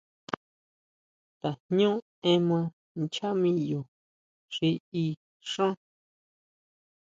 Tajñú 1.41 1.91
ema 2.31 2.61
nchá 3.01 3.29
miyo 3.41 3.81
xi 4.53 4.69
í 5.03 5.05
xán. 5.51 5.73